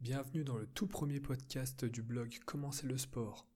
[0.00, 3.48] Bienvenue dans le tout premier podcast du blog Commencer le sport.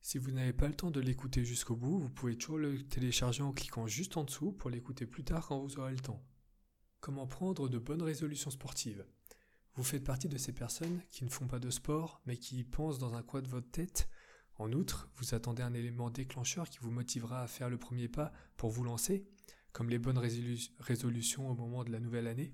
[0.00, 3.42] Si vous n'avez pas le temps de l'écouter jusqu'au bout, vous pouvez toujours le télécharger
[3.42, 6.24] en cliquant juste en dessous pour l'écouter plus tard quand vous aurez le temps.
[7.00, 9.04] Comment prendre de bonnes résolutions sportives?
[9.74, 12.64] Vous faites partie de ces personnes qui ne font pas de sport mais qui y
[12.64, 14.08] pensent dans un coin de votre tête?
[14.54, 18.32] En outre, vous attendez un élément déclencheur qui vous motivera à faire le premier pas
[18.56, 19.26] pour vous lancer,
[19.72, 20.20] comme les bonnes
[20.80, 22.50] résolutions au moment de la nouvelle année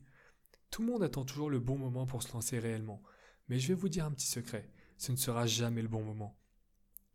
[0.71, 3.03] tout le monde attend toujours le bon moment pour se lancer réellement.
[3.49, 6.39] Mais je vais vous dire un petit secret, ce ne sera jamais le bon moment.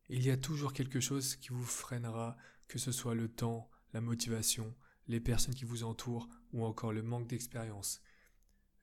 [0.10, 4.02] Il y a toujours quelque chose qui vous freinera, que ce soit le temps, la
[4.02, 4.76] motivation,
[5.08, 8.02] les personnes qui vous entourent ou encore le manque d'expérience.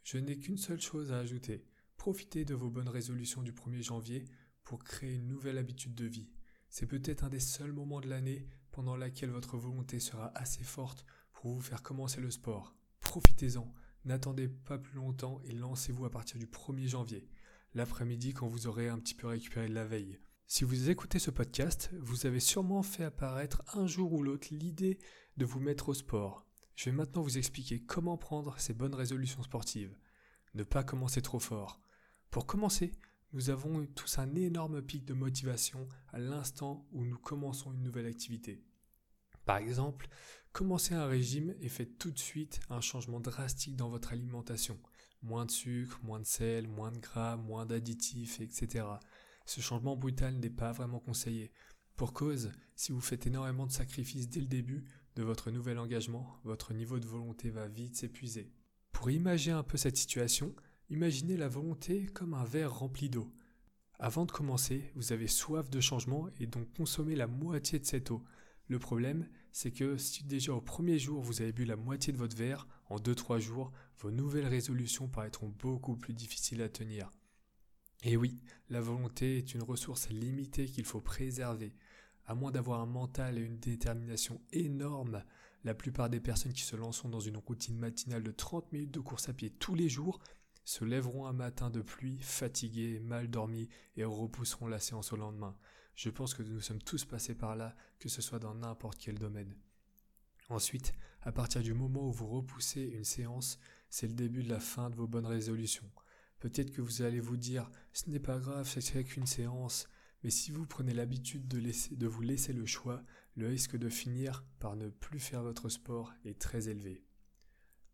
[0.03, 1.65] Je n'ai qu'une seule chose à ajouter.
[1.97, 4.25] Profitez de vos bonnes résolutions du 1er janvier
[4.65, 6.31] pour créer une nouvelle habitude de vie.
[6.69, 11.05] C'est peut-être un des seuls moments de l'année pendant laquelle votre volonté sera assez forte
[11.33, 12.77] pour vous faire commencer le sport.
[13.01, 13.75] Profitez-en.
[14.05, 17.29] N'attendez pas plus longtemps et lancez-vous à partir du 1er janvier,
[17.75, 20.19] l'après-midi quand vous aurez un petit peu récupéré de la veille.
[20.47, 24.99] Si vous écoutez ce podcast, vous avez sûrement fait apparaître un jour ou l'autre l'idée
[25.37, 26.45] de vous mettre au sport.
[26.75, 29.95] Je vais maintenant vous expliquer comment prendre ces bonnes résolutions sportives.
[30.55, 31.81] Ne pas commencer trop fort.
[32.31, 32.93] Pour commencer,
[33.33, 38.07] nous avons tous un énorme pic de motivation à l'instant où nous commençons une nouvelle
[38.07, 38.65] activité.
[39.45, 40.09] Par exemple,
[40.53, 44.79] commencez un régime et faites tout de suite un changement drastique dans votre alimentation.
[45.23, 48.87] Moins de sucre, moins de sel, moins de gras, moins d'additifs, etc.
[49.45, 51.51] Ce changement brutal n'est pas vraiment conseillé.
[51.97, 54.85] Pour cause, si vous faites énormément de sacrifices dès le début
[55.17, 58.51] de votre nouvel engagement, votre niveau de volonté va vite s'épuiser.
[58.93, 60.55] Pour imaginer un peu cette situation,
[60.89, 63.31] imaginez la volonté comme un verre rempli d'eau.
[63.99, 68.11] Avant de commencer, vous avez soif de changement et donc consommez la moitié de cette
[68.11, 68.25] eau.
[68.69, 72.19] Le problème, c'est que si déjà au premier jour vous avez bu la moitié de
[72.19, 77.11] votre verre, en 2-3 jours, vos nouvelles résolutions paraîtront beaucoup plus difficiles à tenir.
[78.03, 81.75] Et oui, la volonté est une ressource limitée qu'il faut préserver.
[82.25, 85.23] À moins d'avoir un mental et une détermination énorme,
[85.65, 89.01] la plupart des personnes qui se lanceront dans une routine matinale de 30 minutes de
[89.01, 90.21] course à pied tous les jours
[90.65, 95.57] se lèveront un matin de pluie, fatigués, mal dormis et repousseront la séance au lendemain.
[96.01, 99.19] Je pense que nous sommes tous passés par là, que ce soit dans n'importe quel
[99.19, 99.55] domaine.
[100.49, 103.59] Ensuite, à partir du moment où vous repoussez une séance,
[103.91, 105.93] c'est le début de la fin de vos bonnes résolutions.
[106.39, 109.91] Peut-être que vous allez vous dire ce n'est pas grave, c'est qu'une séance,
[110.23, 113.05] mais si vous prenez l'habitude de, de vous laisser le choix,
[113.37, 117.05] le risque de finir par ne plus faire votre sport est très élevé.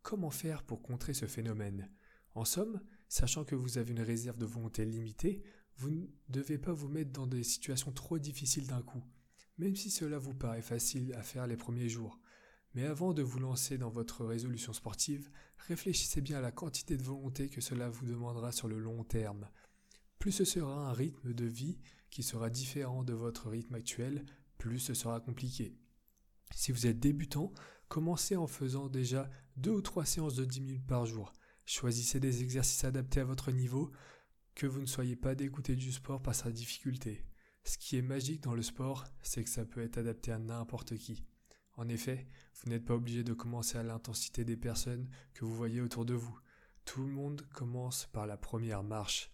[0.01, 1.91] Comment faire pour contrer ce phénomène?
[2.35, 2.79] En somme,
[3.09, 5.43] sachant que vous avez une réserve de volonté limitée,
[5.77, 9.03] vous ne devez pas vous mettre dans des situations trop difficiles d'un coup,
[9.57, 12.19] même si cela vous paraît facile à faire les premiers jours.
[12.73, 15.29] Mais avant de vous lancer dans votre résolution sportive,
[15.67, 19.49] réfléchissez bien à la quantité de volonté que cela vous demandera sur le long terme.
[20.19, 21.77] Plus ce sera un rythme de vie
[22.09, 24.25] qui sera différent de votre rythme actuel,
[24.57, 25.75] plus ce sera compliqué.
[26.55, 27.53] Si vous êtes débutant,
[27.87, 31.33] commencez en faisant déjà deux ou trois séances de 10 minutes par jour.
[31.65, 33.91] Choisissez des exercices adaptés à votre niveau,
[34.57, 37.23] que vous ne soyez pas dégoûté du sport par sa difficulté.
[37.63, 40.97] Ce qui est magique dans le sport, c'est que ça peut être adapté à n'importe
[40.97, 41.23] qui.
[41.75, 45.79] En effet, vous n'êtes pas obligé de commencer à l'intensité des personnes que vous voyez
[45.79, 46.35] autour de vous.
[46.85, 49.31] Tout le monde commence par la première marche.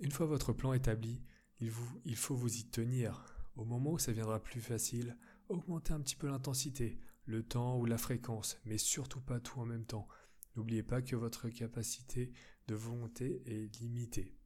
[0.00, 1.22] Une fois votre plan établi,
[1.60, 3.26] il, vous, il faut vous y tenir.
[3.54, 5.16] Au moment où ça viendra plus facile,
[5.48, 9.66] augmentez un petit peu l'intensité, le temps ou la fréquence, mais surtout pas tout en
[9.66, 10.08] même temps.
[10.56, 12.32] N'oubliez pas que votre capacité
[12.66, 14.37] de volonté est limitée.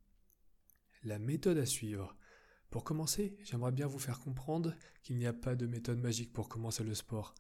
[1.05, 2.17] La méthode à suivre.
[2.71, 6.49] Pour commencer, j'aimerais bien vous faire comprendre qu'il n'y a pas de méthode magique pour
[6.49, 7.35] commencer le sport.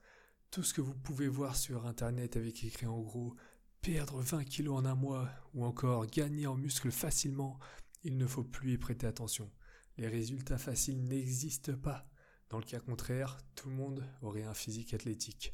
[0.50, 3.36] Tout ce que vous pouvez voir sur internet avec écrit en gros
[3.80, 7.60] perdre 20 kilos en un mois ou encore gagner en muscles facilement,
[8.02, 9.48] il ne faut plus y prêter attention.
[9.96, 12.08] Les résultats faciles n'existent pas.
[12.48, 15.52] Dans le cas contraire, tout le monde aurait un physique athlétique.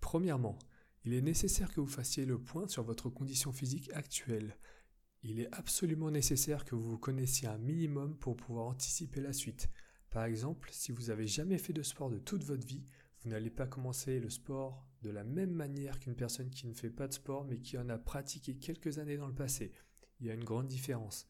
[0.00, 0.58] Premièrement,
[1.04, 4.56] il est nécessaire que vous fassiez le point sur votre condition physique actuelle
[5.28, 9.68] il est absolument nécessaire que vous connaissiez un minimum pour pouvoir anticiper la suite.
[10.10, 12.86] Par exemple, si vous n'avez jamais fait de sport de toute votre vie,
[13.20, 16.90] vous n'allez pas commencer le sport de la même manière qu'une personne qui ne fait
[16.90, 19.72] pas de sport mais qui en a pratiqué quelques années dans le passé.
[20.20, 21.28] Il y a une grande différence.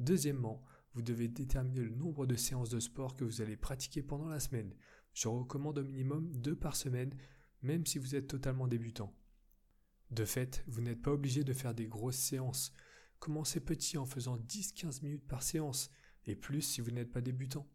[0.00, 0.64] Deuxièmement,
[0.94, 4.40] vous devez déterminer le nombre de séances de sport que vous allez pratiquer pendant la
[4.40, 4.74] semaine.
[5.14, 7.14] Je recommande au minimum deux par semaine,
[7.62, 9.14] même si vous êtes totalement débutant.
[10.10, 12.72] De fait, vous n'êtes pas obligé de faire des grosses séances.
[13.18, 15.90] Commencez petit en faisant 10-15 minutes par séance,
[16.26, 17.66] et plus si vous n'êtes pas débutant.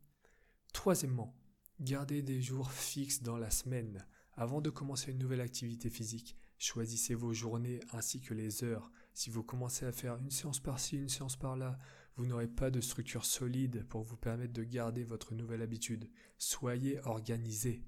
[0.73, 1.35] Troisièmement,
[1.79, 4.05] gardez des jours fixes dans la semaine.
[4.35, 8.91] Avant de commencer une nouvelle activité physique, choisissez vos journées ainsi que les heures.
[9.13, 11.77] Si vous commencez à faire une séance par-ci, une séance par-là,
[12.15, 16.09] vous n'aurez pas de structure solide pour vous permettre de garder votre nouvelle habitude.
[16.37, 17.83] Soyez organisé.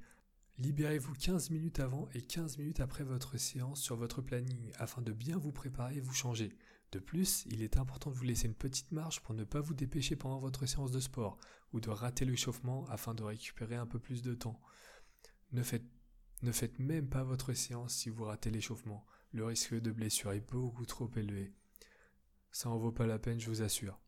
[0.57, 5.11] Libérez-vous 15 minutes avant et 15 minutes après votre séance sur votre planning afin de
[5.11, 6.55] bien vous préparer et vous changer.
[6.93, 9.73] De plus, il est important de vous laisser une petite marge pour ne pas vous
[9.73, 11.37] dépêcher pendant votre séance de sport
[11.73, 14.61] ou de rater l'échauffement afin de récupérer un peu plus de temps.
[15.51, 19.05] Ne faites, même pas votre séance si vous ratez l'échauffement.
[19.33, 21.53] Le risque de blessure est beaucoup trop élevé.
[22.53, 23.99] Ça en vaut pas la peine, je vous assure.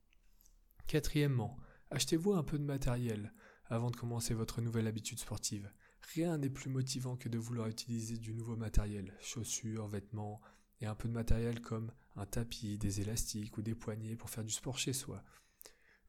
[0.88, 1.58] Quatrièmement,
[1.92, 3.34] achetez-vous un peu de matériel
[3.66, 5.70] avant de commencer votre nouvelle habitude sportive.
[6.14, 10.42] Rien n'est plus motivant que de vouloir utiliser du nouveau matériel, chaussures, vêtements,
[10.80, 14.44] et un peu de matériel comme un tapis, des élastiques ou des poignées pour faire
[14.44, 15.24] du sport chez soi.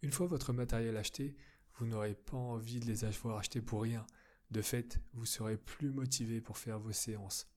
[0.03, 1.37] Une fois votre matériel acheté,
[1.75, 4.07] vous n'aurez pas envie de les avoir achetés pour rien.
[4.51, 7.49] De fait, vous serez plus motivé pour faire vos séances.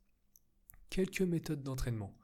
[0.90, 2.18] Quelques méthodes d'entraînement.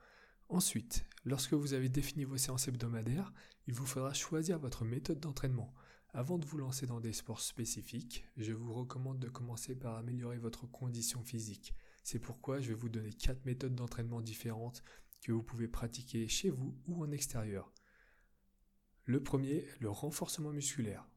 [0.50, 3.34] Ensuite, lorsque vous avez défini vos séances hebdomadaires,
[3.68, 5.74] il vous faudra choisir votre méthode d'entraînement.
[6.14, 10.38] Avant de vous lancer dans des sports spécifiques, je vous recommande de commencer par améliorer
[10.38, 11.74] votre condition physique.
[12.04, 14.84] C'est pourquoi je vais vous donner quatre méthodes d'entraînement différentes
[15.22, 17.74] que vous pouvez pratiquer chez vous ou en extérieur.
[19.04, 21.08] Le premier, le renforcement musculaire.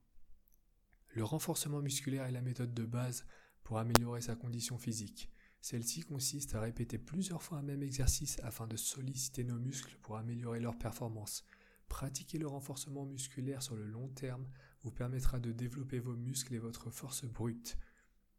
[1.15, 3.25] Le renforcement musculaire est la méthode de base
[3.63, 5.31] pour améliorer sa condition physique.
[5.61, 10.17] Celle-ci consiste à répéter plusieurs fois un même exercice afin de solliciter nos muscles pour
[10.17, 11.45] améliorer leur performance.
[11.89, 14.49] Pratiquer le renforcement musculaire sur le long terme
[14.83, 17.77] vous permettra de développer vos muscles et votre force brute.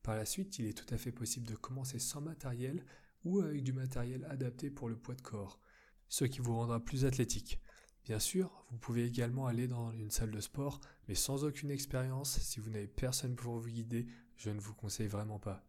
[0.04, 2.84] Par la suite, il est tout à fait possible de commencer sans matériel
[3.24, 5.60] ou avec du matériel adapté pour le poids de corps,
[6.10, 7.60] ce qui vous rendra plus athlétique.
[8.04, 12.40] Bien sûr, vous pouvez également aller dans une salle de sport, mais sans aucune expérience,
[12.40, 15.64] si vous n'avez personne pour vous guider, je ne vous conseille vraiment pas.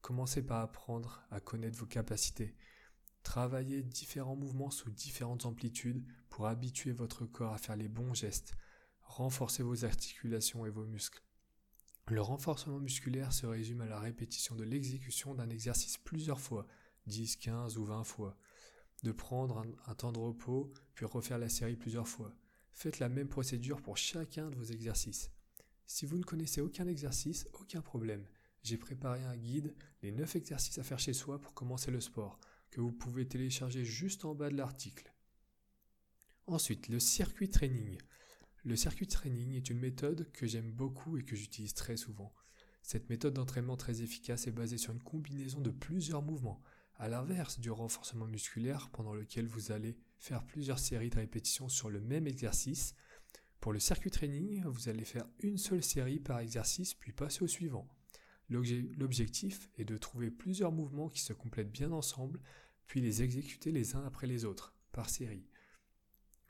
[0.00, 2.56] Commencez par apprendre à connaître vos capacités.
[3.22, 8.54] Travaillez différents mouvements sous différentes amplitudes pour habituer votre corps à faire les bons gestes.
[9.16, 11.22] Renforcez vos articulations et vos muscles.
[12.08, 16.66] Le renforcement musculaire se résume à la répétition de l'exécution d'un exercice plusieurs fois,
[17.06, 18.36] 10, 15 ou 20 fois
[19.04, 22.36] de prendre un, temps de repos, puis refaire la série plusieurs fois.
[22.74, 25.30] Faites la même procédure pour chacun de vos exercices.
[25.86, 28.28] Si vous ne connaissez aucun exercice, aucun problème.
[28.64, 32.38] J'ai préparé un guide, les 9 exercices à faire chez soi pour commencer le sport,
[32.70, 35.10] que vous pouvez télécharger juste en bas de l'article.
[36.46, 37.96] Ensuite, le circuit training.
[38.66, 42.34] Le circuit training est une méthode que j'aime beaucoup et que j'utilise très souvent.
[42.82, 46.60] Cette méthode d'entraînement très efficace est basée sur une combinaison de plusieurs mouvements,
[46.96, 51.90] à l'inverse du renforcement musculaire pendant lequel vous allez faire plusieurs séries de répétitions sur
[51.90, 52.96] le même exercice.
[53.60, 57.48] Pour le circuit training, vous allez faire une seule série par exercice puis passer au
[57.48, 57.86] suivant.
[58.48, 62.40] L'objectif est de trouver plusieurs mouvements qui se complètent bien ensemble
[62.88, 65.46] puis les exécuter les uns après les autres, par série.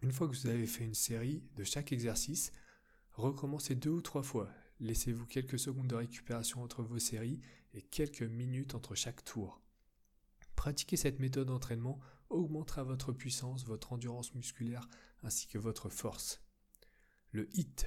[0.03, 2.53] Une fois que vous avez fait une série de chaque exercice,
[3.13, 4.51] recommencez deux ou trois fois.
[4.79, 7.41] Laissez-vous quelques secondes de récupération entre vos séries
[7.73, 9.63] et quelques minutes entre chaque tour.
[10.55, 11.99] Pratiquer cette méthode d'entraînement
[12.29, 14.89] augmentera votre puissance, votre endurance musculaire
[15.23, 16.43] ainsi que votre force.
[17.31, 17.87] Le HIT,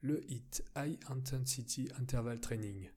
[0.00, 2.90] le HIT, High Intensity Interval Training,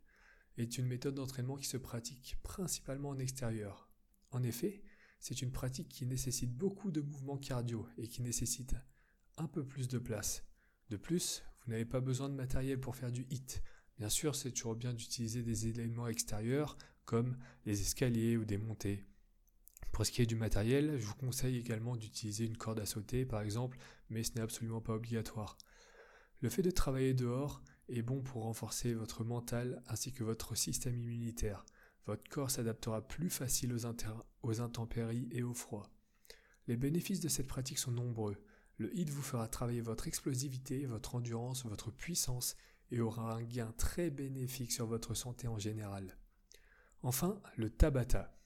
[0.57, 3.89] est une méthode d'entraînement qui se pratique principalement en extérieur.
[4.31, 4.83] En effet,
[5.23, 8.75] c'est une pratique qui nécessite beaucoup de mouvements cardio et qui nécessite
[9.37, 10.43] un peu plus de place.
[10.89, 13.63] De plus, vous n'avez pas besoin de matériel pour faire du HIT.
[13.97, 19.05] Bien sûr, c'est toujours bien d'utiliser des éléments extérieurs comme les escaliers ou des montées.
[19.93, 23.25] Pour ce qui est du matériel, je vous conseille également d'utiliser une corde à sauter
[23.25, 23.77] par exemple,
[24.09, 25.57] mais ce n'est absolument pas obligatoire.
[26.41, 30.97] Le fait de travailler dehors est bon pour renforcer votre mental ainsi que votre système
[30.97, 31.63] immunitaire.
[32.05, 35.89] Votre corps s'adaptera plus facile aux, intempéries et au froid.
[36.67, 38.35] Les bénéfices de cette pratique sont nombreux.
[38.77, 42.55] Le HIIT vous fera travailler votre explosivité, votre endurance, votre puissance
[42.91, 46.17] et aura un gain très bénéfique sur votre santé en général.
[47.01, 48.37] Enfin, le Tabata.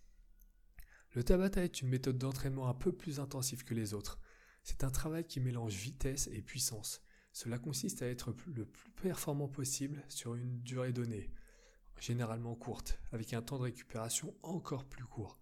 [1.14, 4.20] Le Tabata est une méthode d'entraînement un peu plus intensive que les autres.
[4.64, 7.02] C'est un travail qui mélange vitesse et puissance.
[7.34, 11.32] Cela consiste à être le plus performant possible sur une durée donnée,
[12.00, 15.40] généralement courte, avec un temps de récupération encore plus court.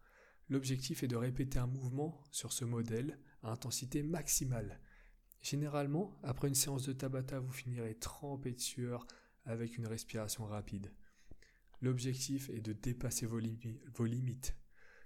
[0.50, 4.80] L'objectif est de répéter un mouvement sur ce modèle à intensité maximale.
[5.42, 9.06] Généralement, après une séance de Tabata, vous finirez trempé de sueur
[9.46, 10.92] avec une respiration rapide.
[11.82, 14.56] L'objectif est de dépasser vos, limites.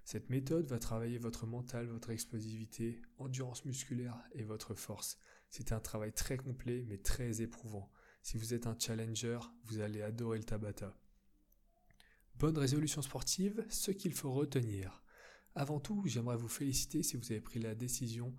[0.06, 5.18] Cette méthode va travailler votre mental, votre explosivité, endurance musculaire et votre force.
[5.50, 7.92] C'est un travail très complet mais très éprouvant.
[8.22, 10.96] Si vous êtes un challenger, vous allez adorer le Tabata.
[12.40, 15.04] Bonne résolution sportive, ce qu'il faut retenir.
[15.56, 18.34] Avant tout, j'aimerais vous féliciter si vous avez pris la décision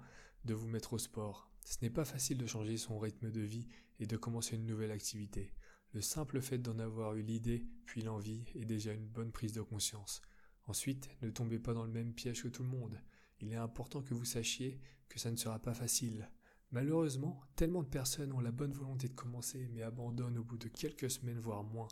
[0.47, 1.52] de vous mettre au sport.
[1.66, 4.90] Ce n'est pas facile de changer son rythme de vie et de commencer une nouvelle
[4.90, 5.52] activité.
[5.92, 9.61] Le simple fait d'en avoir eu l'idée, puis l'envie, est déjà une bonne prise de
[9.61, 10.23] conscience.
[10.66, 12.99] Ensuite, ne tombez pas dans le même piège que tout le monde.
[13.40, 14.80] Il est important que vous sachiez
[15.11, 16.30] que ça ne sera pas facile.
[16.71, 20.69] Malheureusement, tellement de personnes ont la bonne volonté de commencer mais abandonnent au bout de
[20.69, 21.88] quelques semaines voire moins.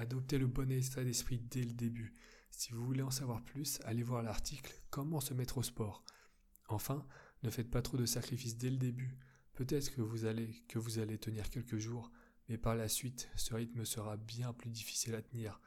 [0.00, 2.14] Adoptez le bon état d'esprit dès le début.
[2.50, 6.06] Si vous voulez en savoir plus, allez voir l'article Comment se mettre au sport.
[6.68, 7.06] Enfin,
[7.42, 9.18] ne faites pas trop de sacrifices dès le début.
[9.52, 12.10] Peut-être que vous allez que vous allez tenir quelques jours,
[12.48, 15.60] mais par la suite, ce rythme sera bien plus difficile à tenir.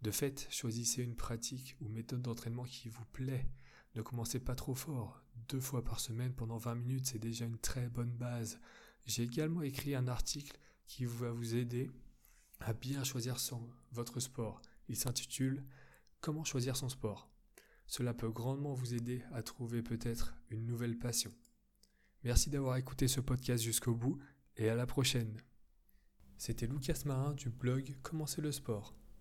[0.00, 3.50] De fait, choisissez une pratique ou méthode d'entraînement qui vous plaît.
[3.96, 5.22] Ne commencez pas trop fort.
[5.50, 8.58] Deux fois par semaine pendant 20 minutes, c'est déjà une très bonne base.
[9.04, 11.90] J'ai également écrit un article qui va vous aider
[12.60, 13.36] à bien choisir
[13.92, 14.60] votre sport.
[14.88, 15.64] Il s'intitule
[16.20, 17.28] Comment choisir son sport.
[17.86, 21.32] Cela peut grandement vous aider à trouver peut-être une nouvelle passion.
[22.22, 24.18] Merci d'avoir écouté ce podcast jusqu'au bout
[24.56, 25.36] et à la prochaine.
[26.38, 28.94] C'était Lucas Marin du blog Commencer le sport.